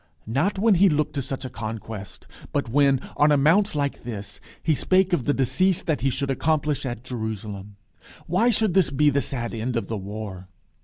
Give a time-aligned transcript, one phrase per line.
[0.25, 4.39] Not when he looked to such a conquest; but when, on a mount like this,
[4.63, 7.75] he "spake of the decease that he should accomplish at Jerusalem"!
[8.25, 10.47] Why should this be "the sad end of the war"?